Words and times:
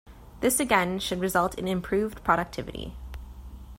This 0.39 0.59
again 0.59 0.97
should 0.97 1.19
result 1.19 1.53
in 1.59 1.67
improved 1.67 2.23
productivity. 2.23 2.95